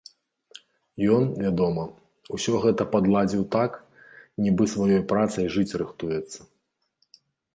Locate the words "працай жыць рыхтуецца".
5.11-6.39